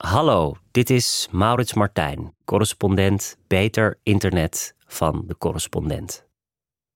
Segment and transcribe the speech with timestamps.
[0.00, 6.26] Hallo, dit is Maurits Martijn, correspondent Beter Internet van de correspondent.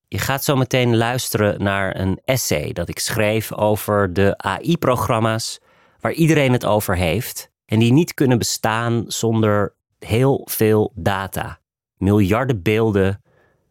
[0.09, 5.61] Je gaat zo meteen luisteren naar een essay dat ik schreef over de AI-programma's
[6.01, 11.61] waar iedereen het over heeft en die niet kunnen bestaan zonder heel veel data,
[11.97, 13.23] miljarden beelden,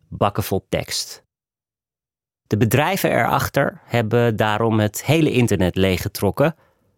[0.10, 1.24] bakken vol tekst.
[2.48, 6.56] De bedrijven erachter hebben daarom het hele internet leeggetrokken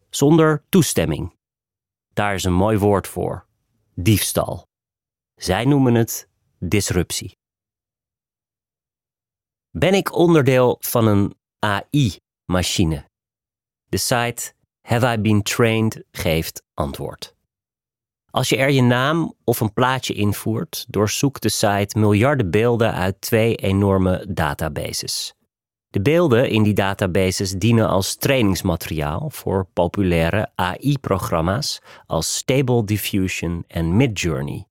[0.09, 1.34] zonder toestemming.
[2.15, 3.45] Daar is een mooi woord voor:
[3.93, 4.67] diefstal.
[5.35, 7.37] Zij noemen het disruptie.
[9.69, 13.05] Ben ik onderdeel van een AI-machine?
[13.89, 17.35] De site Have I Been Trained geeft antwoord.
[18.31, 23.21] Als je er je naam of een plaatje invoert, doorzoekt de site miljarden beelden uit
[23.21, 25.33] twee enorme databases.
[25.95, 33.97] De beelden in die databases dienen als trainingsmateriaal voor populaire AI-programma's als Stable Diffusion en
[33.97, 34.65] Midjourney.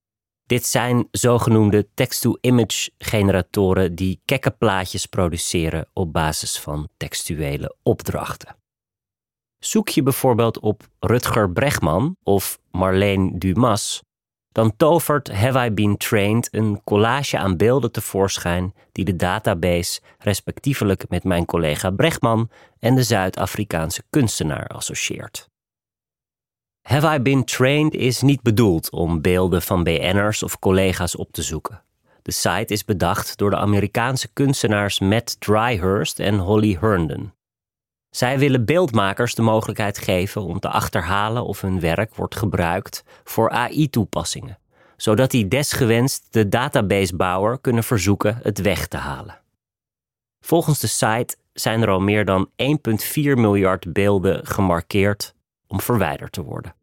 [0.47, 8.57] Dit zijn zogenoemde text-to-image generatoren die kekke plaatjes produceren op basis van textuele opdrachten.
[9.59, 14.03] Zoek je bijvoorbeeld op Rutger Bregman of Marleen Dumas,
[14.55, 21.05] dan tovert Have I Been Trained een collage aan beelden tevoorschijn die de database respectievelijk
[21.09, 25.49] met mijn collega Bregman en de Zuid-Afrikaanse kunstenaar associeert.
[26.83, 31.43] Have I Been Trained is niet bedoeld om beelden van BN'ers of collega's op te
[31.43, 31.83] zoeken.
[32.23, 37.33] De site is bedacht door de Amerikaanse kunstenaars Matt Dryhurst en Holly Herndon.
[38.15, 43.51] Zij willen beeldmakers de mogelijkheid geven om te achterhalen of hun werk wordt gebruikt voor
[43.51, 44.59] AI-toepassingen,
[44.97, 49.41] zodat die desgewenst de databasebouwer kunnen verzoeken het weg te halen.
[50.41, 52.55] Volgens de site zijn er al meer dan 1,4
[53.15, 55.35] miljard beelden gemarkeerd
[55.67, 56.75] om verwijderd te worden.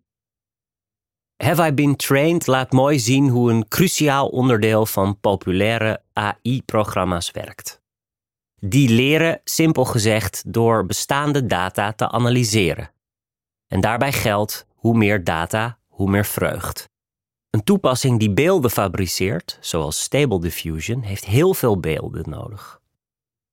[1.44, 7.81] Have I Been Trained laat mooi zien hoe een cruciaal onderdeel van populaire AI-programma's werkt.
[8.64, 12.92] Die leren, simpel gezegd, door bestaande data te analyseren.
[13.68, 16.90] En daarbij geldt: hoe meer data, hoe meer vreugd.
[17.50, 22.82] Een toepassing die beelden fabriceert, zoals Stable Diffusion, heeft heel veel beelden nodig.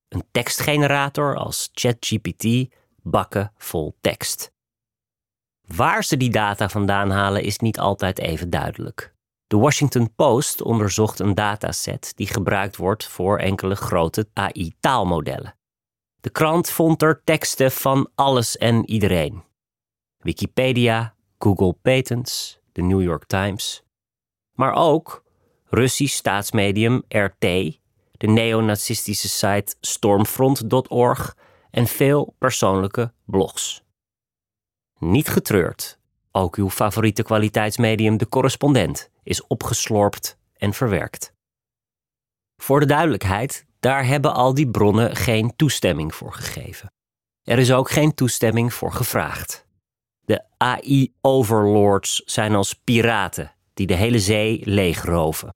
[0.08, 4.52] Een tekstgenerator als ChatGPT bakken vol tekst.
[5.66, 9.14] Waar ze die data vandaan halen is niet altijd even duidelijk.
[9.48, 15.56] De Washington Post onderzocht een dataset die gebruikt wordt voor enkele grote AI-taalmodellen.
[16.20, 19.42] De krant vond er teksten van alles en iedereen.
[20.18, 23.82] Wikipedia, Google Patents, de New York Times.
[24.52, 25.24] Maar ook
[25.64, 27.40] Russisch staatsmedium RT,
[28.12, 31.36] de neonazistische site stormfront.org
[31.70, 33.82] en veel persoonlijke blogs.
[34.98, 35.98] Niet getreurd,
[36.32, 41.32] ook uw favoriete kwaliteitsmedium, de correspondent, is opgeslorpt en verwerkt.
[42.56, 46.92] Voor de duidelijkheid, daar hebben al die bronnen geen toestemming voor gegeven.
[47.42, 49.66] Er is ook geen toestemming voor gevraagd.
[50.24, 55.54] De AI-overlords zijn als piraten die de hele zee leegroven.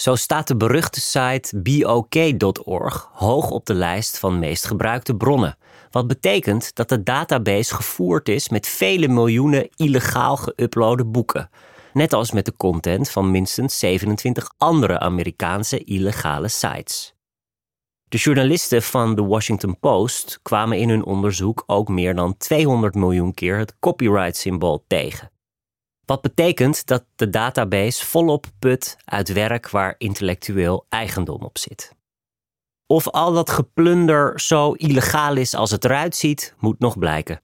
[0.00, 5.58] Zo staat de beruchte site BOK.org hoog op de lijst van meest gebruikte bronnen.
[5.90, 11.50] Wat betekent dat de database gevoerd is met vele miljoenen illegaal geüploade boeken.
[11.92, 17.14] Net als met de content van minstens 27 andere Amerikaanse illegale sites.
[18.08, 23.34] De journalisten van The Washington Post kwamen in hun onderzoek ook meer dan 200 miljoen
[23.34, 25.30] keer het copyright-symbool tegen.
[26.04, 31.92] Wat betekent dat de database volop put uit werk waar intellectueel eigendom op zit.
[32.86, 37.40] Of al dat geplunder zo illegaal is als het eruit ziet, moet nog blijken.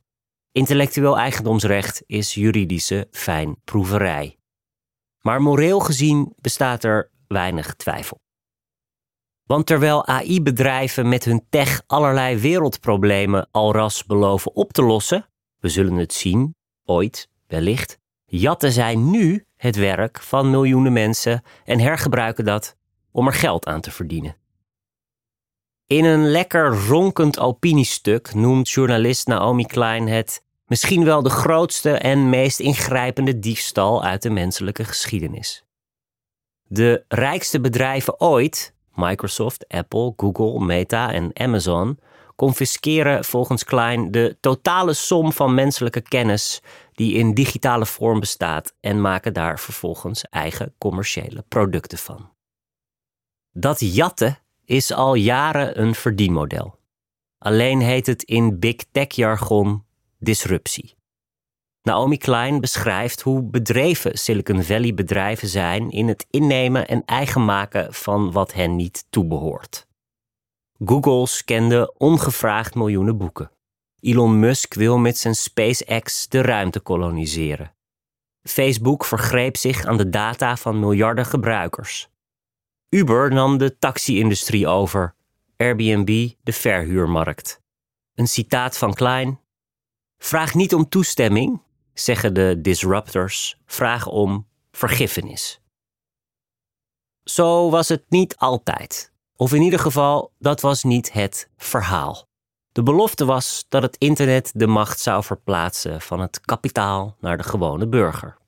[0.56, 4.38] Intellectueel eigendomsrecht is juridische fijnproeverij.
[5.20, 8.20] Maar moreel gezien bestaat er weinig twijfel.
[9.44, 15.28] Want terwijl AI-bedrijven met hun tech allerlei wereldproblemen alras beloven op te lossen,
[15.58, 21.80] we zullen het zien, ooit, wellicht, jatten zij nu het werk van miljoenen mensen en
[21.80, 22.76] hergebruiken dat
[23.10, 24.36] om er geld aan te verdienen.
[25.86, 32.30] In een lekker ronkend opiniestuk noemt journalist Naomi Klein het misschien wel de grootste en
[32.30, 35.64] meest ingrijpende diefstal uit de menselijke geschiedenis.
[36.62, 41.98] De rijkste bedrijven ooit, Microsoft, Apple, Google, Meta en Amazon,
[42.36, 49.00] confisceren volgens Klein de totale som van menselijke kennis die in digitale vorm bestaat en
[49.00, 52.30] maken daar vervolgens eigen commerciële producten van.
[53.52, 56.78] Dat jatten is al jaren een verdienmodel.
[57.38, 59.85] Alleen heet het in big tech jargon
[60.18, 60.94] disruptie.
[61.82, 67.94] Naomi Klein beschrijft hoe bedreven Silicon Valley bedrijven zijn in het innemen en eigen maken
[67.94, 69.86] van wat hen niet toebehoort.
[70.84, 73.50] Google scande ongevraagd miljoenen boeken.
[74.00, 77.74] Elon Musk wil met zijn SpaceX de ruimte koloniseren.
[78.42, 82.08] Facebook vergreep zich aan de data van miljarden gebruikers.
[82.88, 85.14] Uber nam de taxi-industrie over,
[85.56, 87.60] Airbnb de verhuurmarkt.
[88.14, 89.40] Een citaat van Klein:
[90.18, 95.60] Vraag niet om toestemming, zeggen de disruptors, vraag om vergiffenis.
[97.24, 99.12] Zo was het niet altijd.
[99.36, 102.26] Of in ieder geval, dat was niet het verhaal.
[102.72, 107.42] De belofte was dat het internet de macht zou verplaatsen van het kapitaal naar de
[107.42, 108.38] gewone burger.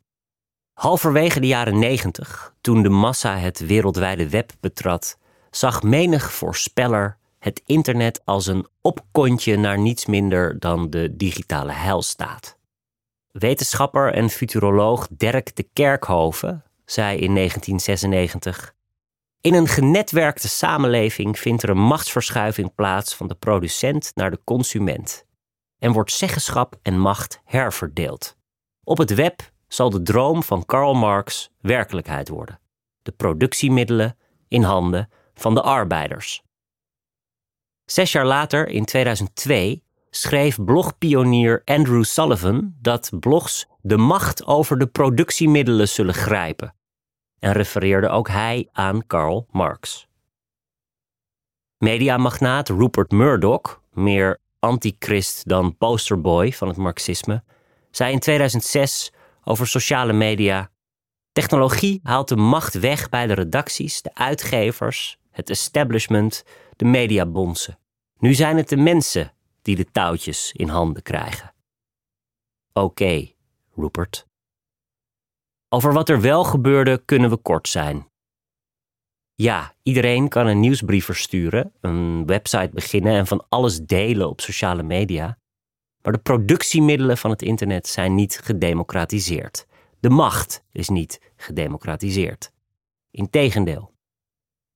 [0.72, 5.18] Halverwege de jaren 90, toen de massa het wereldwijde web betrad,
[5.50, 7.18] zag menig voorspeller
[7.48, 12.58] het internet als een opkontje naar niets minder dan de digitale heilstaat.
[13.30, 18.74] Wetenschapper en futuroloog Dirk de Kerkhoven zei in 1996:
[19.40, 25.24] In een genetwerkte samenleving vindt er een machtsverschuiving plaats van de producent naar de consument
[25.78, 28.36] en wordt zeggenschap en macht herverdeeld.
[28.84, 32.60] Op het web zal de droom van Karl Marx werkelijkheid worden.
[33.02, 34.16] De productiemiddelen
[34.48, 36.46] in handen van de arbeiders.
[37.90, 44.86] Zes jaar later, in 2002, schreef blogpionier Andrew Sullivan dat blogs de macht over de
[44.86, 46.74] productiemiddelen zullen grijpen.
[47.38, 50.08] En refereerde ook hij aan Karl Marx.
[51.78, 57.42] Mediamagnaat Rupert Murdoch, meer antichrist dan posterboy van het marxisme,
[57.90, 59.12] zei in 2006
[59.44, 60.70] over sociale media:
[61.32, 66.44] Technologie haalt de macht weg bij de redacties, de uitgevers, het establishment,
[66.78, 67.78] de mediabonzen.
[68.18, 69.32] Nu zijn het de mensen
[69.62, 71.54] die de touwtjes in handen krijgen.
[72.72, 73.30] Oké,
[73.74, 74.26] Rupert.
[75.68, 78.08] Over wat er wel gebeurde kunnen we kort zijn.
[79.34, 84.82] Ja, iedereen kan een nieuwsbrief versturen, een website beginnen en van alles delen op sociale
[84.82, 85.38] media.
[86.02, 89.66] Maar de productiemiddelen van het internet zijn niet gedemocratiseerd.
[90.00, 92.52] De macht is niet gedemocratiseerd.
[93.10, 93.96] Integendeel.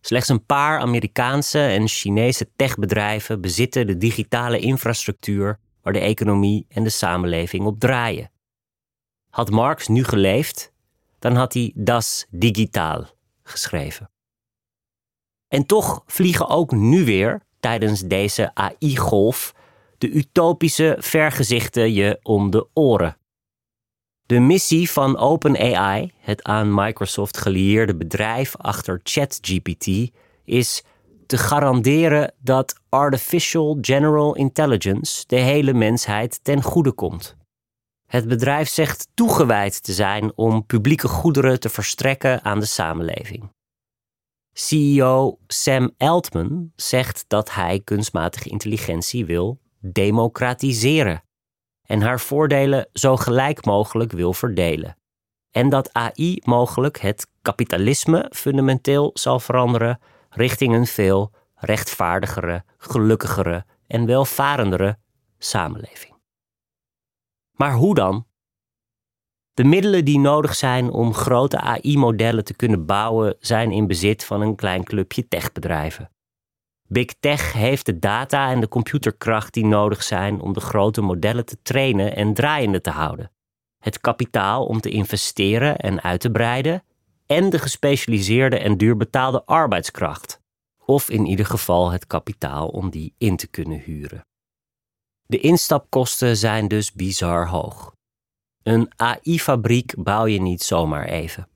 [0.05, 6.83] Slechts een paar Amerikaanse en Chinese techbedrijven bezitten de digitale infrastructuur waar de economie en
[6.83, 8.31] de samenleving op draaien.
[9.31, 10.73] Had Marx nu geleefd,
[11.19, 13.07] dan had hij Das Digitaal
[13.43, 14.11] geschreven.
[15.49, 19.55] En toch vliegen ook nu weer, tijdens deze AI-golf,
[19.99, 23.17] de utopische vergezichten je om de oren.
[24.33, 30.11] De missie van OpenAI, het aan Microsoft gelieerde bedrijf achter ChatGPT,
[30.45, 30.83] is
[31.27, 37.37] te garanderen dat artificial general intelligence de hele mensheid ten goede komt.
[38.07, 43.51] Het bedrijf zegt toegewijd te zijn om publieke goederen te verstrekken aan de samenleving.
[44.53, 51.23] CEO Sam Altman zegt dat hij kunstmatige intelligentie wil democratiseren
[51.93, 54.97] en haar voordelen zo gelijk mogelijk wil verdelen.
[55.51, 60.01] En dat AI mogelijk het kapitalisme fundamenteel zal veranderen
[60.31, 64.99] richting een veel rechtvaardigere, gelukkigere en welvarendere
[65.39, 66.15] samenleving.
[67.53, 68.27] Maar hoe dan?
[69.55, 74.41] De middelen die nodig zijn om grote AI-modellen te kunnen bouwen zijn in bezit van
[74.41, 76.12] een klein clubje techbedrijven.
[76.93, 81.45] Big Tech heeft de data en de computerkracht die nodig zijn om de grote modellen
[81.45, 83.31] te trainen en draaiende te houden.
[83.79, 86.85] Het kapitaal om te investeren en uit te breiden
[87.27, 90.41] en de gespecialiseerde en duurbetaalde arbeidskracht.
[90.85, 94.27] Of in ieder geval het kapitaal om die in te kunnen huren.
[95.27, 97.93] De instapkosten zijn dus bizar hoog.
[98.63, 101.49] Een AI-fabriek bouw je niet zomaar even.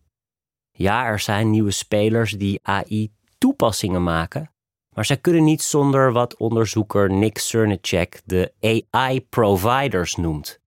[0.70, 4.50] Ja, er zijn nieuwe spelers die AI-toepassingen maken,
[4.96, 10.60] maar zij kunnen niet zonder wat onderzoeker Nick Cernicek de AI-providers noemt.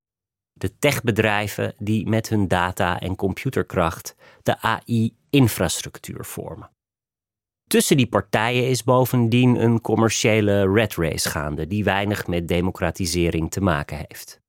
[0.54, 6.70] De techbedrijven die met hun data en computerkracht de AI-infrastructuur vormen.
[7.68, 13.62] Tussen die partijen is bovendien een commerciële red race gaande die weinig met democratisering te
[13.62, 14.42] maken heeft.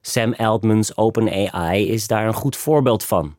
[0.00, 3.36] Sam Altman's OpenAI is daar een goed voorbeeld van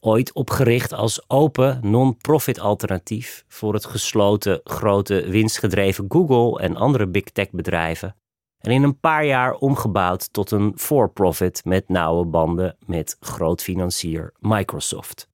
[0.00, 7.24] ooit opgericht als open non-profit alternatief voor het gesloten grote winstgedreven Google en andere big
[7.24, 8.16] tech bedrijven.
[8.58, 15.28] En in een paar jaar omgebouwd tot een for-profit met nauwe banden met grootfinancier Microsoft.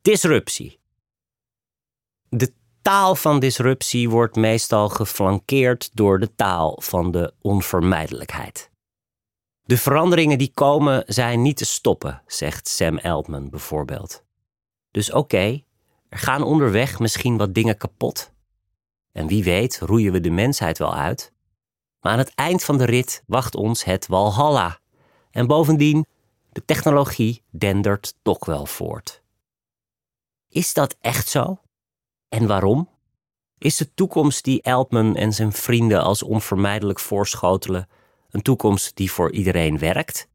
[0.00, 0.80] Disruptie.
[2.28, 8.71] De taal van disruptie wordt meestal geflankeerd door de taal van de onvermijdelijkheid.
[9.72, 14.24] De veranderingen die komen zijn niet te stoppen, zegt Sam Altman bijvoorbeeld.
[14.90, 15.62] Dus oké,
[16.08, 18.32] er gaan onderweg misschien wat dingen kapot.
[19.12, 21.32] En wie weet roeien we de mensheid wel uit.
[22.00, 24.78] Maar aan het eind van de rit wacht ons het Walhalla.
[25.30, 26.06] En bovendien,
[26.50, 29.22] de technologie dendert toch wel voort.
[30.48, 31.60] Is dat echt zo?
[32.28, 32.88] En waarom?
[33.58, 37.88] Is de toekomst die Altman en zijn vrienden als onvermijdelijk voorschotelen
[38.32, 40.28] een toekomst die voor iedereen werkt?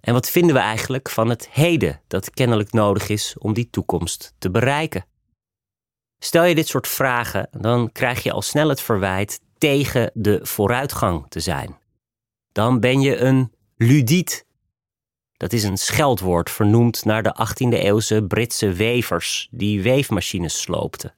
[0.00, 4.34] En wat vinden we eigenlijk van het heden dat kennelijk nodig is om die toekomst
[4.38, 5.04] te bereiken?
[6.18, 11.26] Stel je dit soort vragen, dan krijg je al snel het verwijt tegen de vooruitgang
[11.28, 11.78] te zijn.
[12.52, 14.46] Dan ben je een ludiet.
[15.36, 21.14] Dat is een scheldwoord vernoemd naar de 18e-eeuwse Britse wevers die weefmachines sloopten.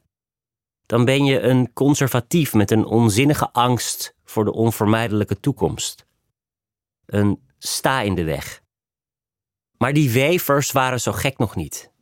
[0.87, 6.07] Dan ben je een conservatief met een onzinnige angst voor de onvermijdelijke toekomst.
[7.13, 8.63] Een sta in de weg.
[9.79, 11.93] Maar die wevers waren zo gek nog niet.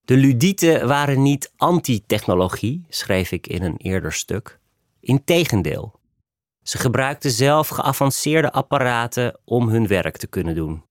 [0.00, 4.58] De ludieten waren niet anti-technologie, schreef ik in een eerder stuk.
[5.00, 6.00] Integendeel.
[6.62, 10.84] Ze gebruikten zelf geavanceerde apparaten om hun werk te kunnen doen.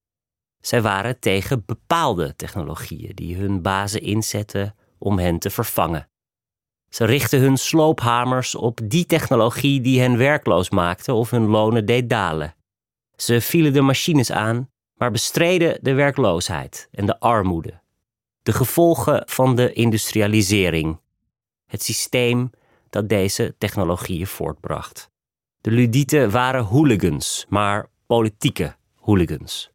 [0.60, 6.10] Zij waren tegen bepaalde technologieën die hun bazen inzetten om hen te vervangen.
[6.90, 12.10] Ze richtten hun sloophamers op die technologie die hen werkloos maakte of hun lonen deed
[12.10, 12.58] dalen.
[13.22, 17.82] Ze vielen de machines aan, maar bestreden de werkloosheid en de armoede.
[18.42, 21.00] De gevolgen van de industrialisering.
[21.66, 22.50] Het systeem
[22.90, 25.12] dat deze technologieën voortbracht.
[25.62, 29.72] De ludieten waren hooligans, maar politieke hooligans.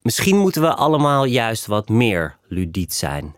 [0.00, 3.36] Misschien moeten we allemaal juist wat meer ludiet zijn.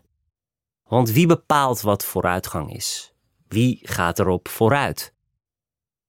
[0.83, 3.14] Want wie bepaalt wat vooruitgang is?
[3.49, 5.13] Wie gaat erop vooruit?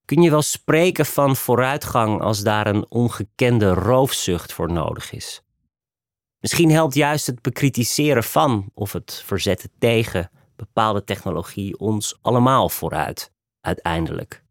[0.06, 5.42] Kun je wel spreken van vooruitgang als daar een ongekende roofzucht voor nodig is?
[6.40, 13.32] Misschien helpt juist het bekritiseren van of het verzetten tegen bepaalde technologie ons allemaal vooruit,
[13.60, 14.44] uiteindelijk.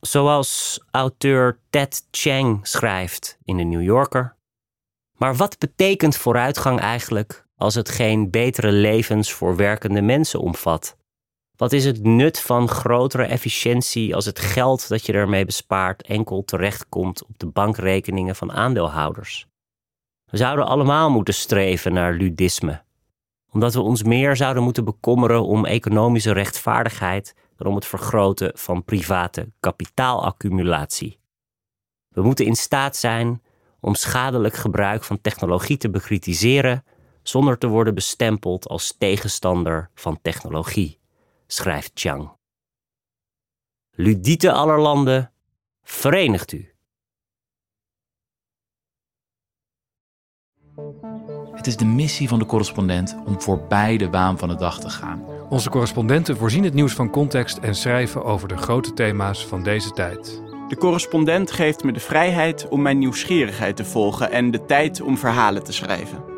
[0.00, 4.36] Zoals auteur Ted Chang schrijft in de New Yorker.
[5.16, 10.96] Maar wat betekent vooruitgang eigenlijk als het geen betere levens voor werkende mensen omvat?
[11.60, 16.44] Wat is het nut van grotere efficiëntie als het geld dat je ermee bespaart enkel
[16.44, 19.46] terechtkomt op de bankrekeningen van aandeelhouders?
[20.30, 22.82] We zouden allemaal moeten streven naar ludisme,
[23.50, 28.84] omdat we ons meer zouden moeten bekommeren om economische rechtvaardigheid dan om het vergroten van
[28.84, 31.18] private kapitaalaccumulatie.
[32.08, 33.42] We moeten in staat zijn
[33.80, 36.84] om schadelijk gebruik van technologie te bekritiseren
[37.22, 40.99] zonder te worden bestempeld als tegenstander van technologie,
[41.52, 42.36] schrijft Chang.
[43.90, 45.32] Ludiete aller landen,
[45.82, 46.74] verenigt u.
[51.52, 54.88] Het is de missie van de correspondent om voorbij de waan van de dag te
[54.88, 55.24] gaan.
[55.48, 59.90] Onze correspondenten voorzien het nieuws van context en schrijven over de grote thema's van deze
[59.90, 60.42] tijd.
[60.68, 65.18] De correspondent geeft me de vrijheid om mijn nieuwsgierigheid te volgen en de tijd om
[65.18, 66.29] verhalen te schrijven.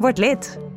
[0.00, 0.67] Word lid.